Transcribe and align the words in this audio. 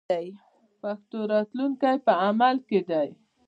د 0.09 0.11
پښتو 0.81 1.17
راتلونکی 1.33 1.95
په 2.05 2.13
عمل 2.25 2.55
کې 2.67 2.79
دی. 2.89 3.09